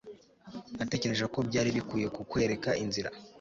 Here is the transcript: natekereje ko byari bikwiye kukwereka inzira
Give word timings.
natekereje 0.77 1.25
ko 1.33 1.39
byari 1.47 1.69
bikwiye 1.77 2.07
kukwereka 2.15 2.69
inzira 2.83 3.09